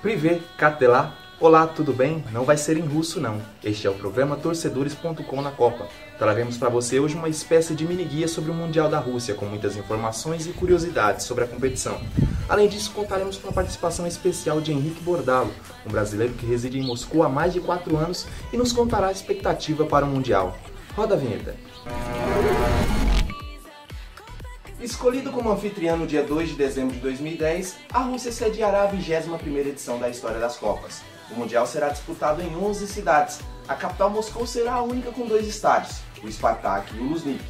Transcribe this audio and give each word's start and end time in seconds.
Privet, 0.00 0.42
Catela. 0.56 1.14
Olá, 1.38 1.66
tudo 1.66 1.92
bem? 1.92 2.24
Não 2.32 2.44
vai 2.44 2.56
ser 2.56 2.78
em 2.78 2.86
russo 2.86 3.20
não. 3.20 3.42
Este 3.62 3.86
é 3.86 3.90
o 3.90 3.94
programa 3.94 4.34
torcedores.com 4.34 5.42
na 5.42 5.50
Copa. 5.50 5.86
Traremos 6.18 6.56
para 6.56 6.70
você 6.70 6.98
hoje 6.98 7.14
uma 7.14 7.28
espécie 7.28 7.74
de 7.74 7.86
mini 7.86 8.04
guia 8.04 8.26
sobre 8.26 8.50
o 8.50 8.54
Mundial 8.54 8.88
da 8.88 8.98
Rússia, 8.98 9.34
com 9.34 9.44
muitas 9.44 9.76
informações 9.76 10.46
e 10.46 10.52
curiosidades 10.54 11.26
sobre 11.26 11.44
a 11.44 11.46
competição. 11.46 12.00
Além 12.46 12.68
disso, 12.68 12.90
contaremos 12.92 13.38
com 13.38 13.48
a 13.48 13.52
participação 13.52 14.06
especial 14.06 14.60
de 14.60 14.70
Henrique 14.70 15.02
Bordalo, 15.02 15.50
um 15.86 15.90
brasileiro 15.90 16.34
que 16.34 16.44
reside 16.44 16.78
em 16.78 16.82
Moscou 16.82 17.22
há 17.22 17.28
mais 17.28 17.54
de 17.54 17.60
4 17.60 17.96
anos 17.96 18.26
e 18.52 18.56
nos 18.56 18.72
contará 18.72 19.08
a 19.08 19.12
expectativa 19.12 19.86
para 19.86 20.04
o 20.04 20.08
Mundial. 20.08 20.56
Roda 20.94 21.14
a 21.14 21.18
vinheta. 21.18 21.56
Escolhido 24.78 25.32
como 25.32 25.50
anfitriã 25.50 25.96
no 25.96 26.06
dia 26.06 26.22
2 26.22 26.50
de 26.50 26.56
dezembro 26.56 26.94
de 26.94 27.00
2010, 27.00 27.76
a 27.90 28.00
Rússia 28.00 28.30
sediará 28.30 28.82
a 28.82 28.92
21ª 28.92 29.66
edição 29.66 29.98
da 29.98 30.10
história 30.10 30.38
das 30.38 30.58
Copas. 30.58 31.00
O 31.30 31.34
Mundial 31.34 31.66
será 31.66 31.88
disputado 31.88 32.42
em 32.42 32.54
11 32.54 32.86
cidades. 32.86 33.40
A 33.66 33.74
capital 33.74 34.10
Moscou 34.10 34.46
será 34.46 34.74
a 34.74 34.82
única 34.82 35.10
com 35.10 35.26
dois 35.26 35.48
estádios, 35.48 36.00
o 36.22 36.30
Spartak 36.30 36.94
e 36.94 37.00
o 37.00 37.04
Luzhniki. 37.04 37.42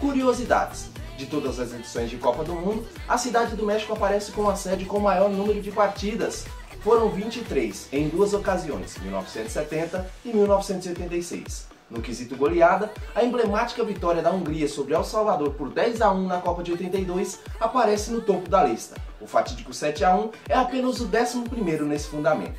Curiosidades. 0.00 0.89
De 1.20 1.26
todas 1.26 1.60
as 1.60 1.74
edições 1.74 2.08
de 2.08 2.16
Copa 2.16 2.42
do 2.42 2.54
Mundo, 2.54 2.82
a 3.06 3.18
cidade 3.18 3.54
do 3.54 3.66
México 3.66 3.92
aparece 3.92 4.32
como 4.32 4.48
a 4.48 4.56
sede 4.56 4.86
com 4.86 4.96
o 4.96 5.02
maior 5.02 5.28
número 5.28 5.60
de 5.60 5.70
partidas. 5.70 6.46
Foram 6.80 7.10
23, 7.10 7.88
em 7.92 8.08
duas 8.08 8.32
ocasiões, 8.32 8.96
1970 8.96 10.10
e 10.24 10.30
1986. 10.30 11.66
No 11.90 12.00
quesito 12.00 12.34
goleada, 12.36 12.90
a 13.14 13.22
emblemática 13.22 13.84
vitória 13.84 14.22
da 14.22 14.32
Hungria 14.32 14.66
sobre 14.66 14.94
El 14.94 15.04
Salvador 15.04 15.52
por 15.52 15.68
10 15.68 16.00
a 16.00 16.10
1 16.10 16.26
na 16.26 16.40
Copa 16.40 16.62
de 16.62 16.72
82 16.72 17.40
aparece 17.60 18.10
no 18.10 18.22
topo 18.22 18.48
da 18.48 18.64
lista. 18.64 18.96
O 19.20 19.26
fatídico 19.26 19.74
7 19.74 20.02
a 20.02 20.16
1 20.16 20.30
é 20.48 20.54
apenas 20.54 21.00
o 21.00 21.08
11º 21.08 21.82
nesse 21.82 22.08
fundamento. 22.08 22.58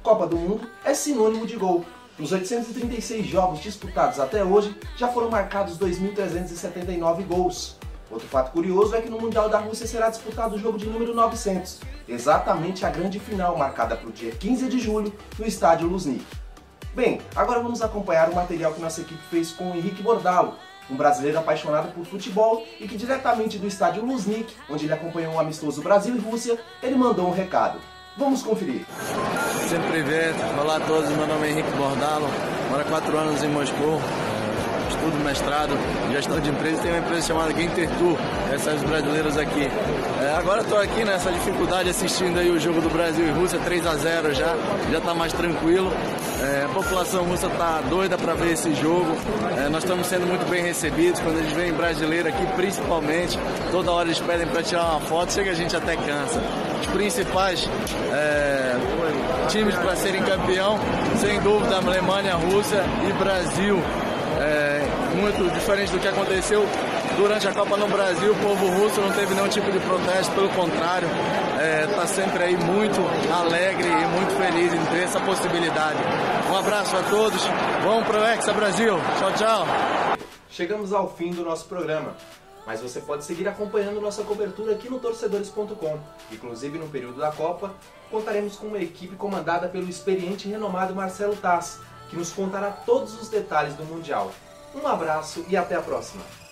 Copa 0.00 0.28
do 0.28 0.36
Mundo 0.36 0.70
é 0.84 0.94
sinônimo 0.94 1.44
de 1.44 1.56
gol. 1.56 1.84
Nos 2.16 2.30
836 2.30 3.26
jogos 3.26 3.58
disputados 3.60 4.20
até 4.20 4.44
hoje, 4.44 4.74
já 4.96 5.08
foram 5.08 5.28
marcados 5.28 5.76
2.379 5.76 7.26
gols. 7.26 7.76
Outro 8.10 8.28
fato 8.28 8.52
curioso 8.52 8.94
é 8.94 9.00
que 9.00 9.10
no 9.10 9.20
Mundial 9.20 9.48
da 9.48 9.58
Rússia 9.58 9.86
será 9.86 10.08
disputado 10.08 10.54
o 10.54 10.58
jogo 10.58 10.78
de 10.78 10.86
número 10.86 11.14
900, 11.14 11.80
exatamente 12.08 12.86
a 12.86 12.90
grande 12.90 13.18
final 13.18 13.56
marcada 13.56 13.96
para 13.96 14.08
o 14.08 14.12
dia 14.12 14.30
15 14.30 14.68
de 14.68 14.78
julho 14.78 15.12
no 15.38 15.46
estádio 15.46 15.88
Luzhniki. 15.88 16.24
Bem, 16.94 17.20
agora 17.34 17.60
vamos 17.60 17.82
acompanhar 17.82 18.30
o 18.30 18.34
material 18.34 18.72
que 18.72 18.80
nossa 18.80 19.00
equipe 19.00 19.20
fez 19.28 19.50
com 19.50 19.70
o 19.72 19.74
Henrique 19.76 20.02
Bordalo, 20.02 20.54
um 20.88 20.96
brasileiro 20.96 21.38
apaixonado 21.38 21.92
por 21.92 22.06
futebol 22.06 22.64
e 22.80 22.86
que 22.86 22.96
diretamente 22.96 23.58
do 23.58 23.66
estádio 23.66 24.04
Luzhniki, 24.04 24.54
onde 24.70 24.86
ele 24.86 24.94
acompanhou 24.94 25.34
o 25.34 25.40
amistoso 25.40 25.82
Brasil 25.82 26.14
e 26.14 26.18
Rússia, 26.18 26.58
ele 26.82 26.94
mandou 26.94 27.26
um 27.26 27.32
recado. 27.32 27.78
Vamos 28.16 28.42
conferir. 28.42 28.86
Sempre 29.68 29.88
Privet, 29.88 30.34
olá 30.58 30.76
a 30.76 30.80
todos, 30.80 31.10
meu 31.10 31.26
nome 31.26 31.48
é 31.48 31.50
Henrique 31.50 31.70
Bordalo, 31.72 32.28
moro 32.70 32.80
há 32.80 32.84
quatro 32.84 33.18
anos 33.18 33.42
em 33.42 33.48
Moscou, 33.48 34.00
estudo 34.88 35.22
mestrado 35.24 35.76
em 36.08 36.12
gestão 36.12 36.40
de 36.40 36.50
empresas, 36.50 36.80
tenho 36.80 36.94
uma 36.94 37.00
empresa 37.00 37.26
chamada 37.26 37.52
Gintertour, 37.52 38.16
essas 38.52 38.82
brasileiras 38.82 39.36
aqui. 39.36 39.68
É, 40.22 40.34
agora 40.36 40.62
estou 40.62 40.78
aqui 40.78 41.04
nessa 41.04 41.30
dificuldade 41.30 41.90
assistindo 41.90 42.38
aí 42.38 42.50
o 42.50 42.58
jogo 42.58 42.80
do 42.80 42.88
Brasil 42.88 43.26
e 43.26 43.30
Rússia, 43.30 43.58
3 43.58 43.86
a 43.86 43.94
0 43.94 44.34
já, 44.34 44.56
já 44.90 44.98
está 44.98 45.14
mais 45.14 45.32
tranquilo. 45.32 45.92
É, 46.40 46.64
a 46.64 46.68
população 46.68 47.24
russa 47.24 47.46
está 47.46 47.80
doida 47.88 48.18
para 48.18 48.34
ver 48.34 48.52
esse 48.52 48.74
jogo. 48.74 49.16
É, 49.56 49.68
nós 49.68 49.82
estamos 49.82 50.06
sendo 50.06 50.26
muito 50.26 50.48
bem 50.48 50.62
recebidos. 50.62 51.20
Quando 51.20 51.38
eles 51.38 51.52
vêm 51.52 51.72
brasileiro 51.72 52.28
aqui, 52.28 52.46
principalmente, 52.54 53.38
toda 53.70 53.90
hora 53.90 54.08
eles 54.08 54.20
pedem 54.20 54.46
para 54.46 54.62
tirar 54.62 54.84
uma 54.84 55.00
foto, 55.00 55.32
chega 55.32 55.50
a 55.50 55.54
gente 55.54 55.74
até 55.74 55.96
cansa. 55.96 56.40
Os 56.80 56.86
principais 56.88 57.68
é, 58.12 58.76
times 59.48 59.74
para 59.76 59.96
serem 59.96 60.22
campeão, 60.22 60.78
sem 61.18 61.40
dúvida, 61.40 61.76
Alemanha, 61.76 62.34
Rússia 62.34 62.82
e 63.08 63.12
Brasil. 63.14 63.82
É, 64.40 65.16
muito 65.16 65.52
diferente 65.54 65.92
do 65.92 65.98
que 65.98 66.08
aconteceu 66.08 66.66
durante 67.16 67.48
a 67.48 67.52
Copa 67.52 67.76
no 67.76 67.88
Brasil, 67.88 68.32
o 68.32 68.36
povo 68.36 68.66
russo 68.68 69.00
não 69.00 69.10
teve 69.12 69.34
nenhum 69.34 69.48
tipo 69.48 69.70
de 69.72 69.80
protesto, 69.80 70.32
pelo 70.34 70.48
contrário, 70.50 71.08
está 71.88 72.02
é, 72.02 72.06
sempre 72.06 72.42
aí 72.44 72.56
muito 72.56 73.00
alegre 73.32 73.88
e 73.88 74.06
muito 74.08 74.36
feliz 74.36 74.72
em 74.72 74.84
ter 74.86 75.04
essa 75.04 75.20
possibilidade. 75.20 75.98
Um 76.50 76.56
abraço 76.56 76.96
a 76.96 77.02
todos, 77.04 77.42
vamos 77.82 78.06
pro 78.06 78.22
Hexa 78.22 78.52
Brasil, 78.52 78.94
tchau, 79.18 79.32
tchau. 79.32 79.66
Chegamos 80.50 80.92
ao 80.92 81.08
fim 81.14 81.30
do 81.30 81.42
nosso 81.42 81.66
programa, 81.66 82.14
mas 82.66 82.80
você 82.80 83.00
pode 83.00 83.24
seguir 83.24 83.48
acompanhando 83.48 84.00
nossa 84.00 84.22
cobertura 84.22 84.72
aqui 84.72 84.90
no 84.90 84.98
torcedores.com. 84.98 85.98
Inclusive 86.30 86.78
no 86.78 86.88
período 86.88 87.18
da 87.18 87.32
Copa, 87.32 87.74
contaremos 88.10 88.56
com 88.56 88.66
uma 88.66 88.78
equipe 88.78 89.16
comandada 89.16 89.68
pelo 89.68 89.88
experiente 89.88 90.48
e 90.48 90.50
renomado 90.50 90.94
Marcelo 90.94 91.36
Tass, 91.36 91.80
que 92.08 92.16
nos 92.16 92.32
contará 92.32 92.70
todos 92.70 93.20
os 93.20 93.28
detalhes 93.28 93.74
do 93.74 93.84
Mundial. 93.84 94.32
Um 94.74 94.86
abraço 94.86 95.44
e 95.48 95.56
até 95.56 95.74
a 95.74 95.82
próxima! 95.82 96.45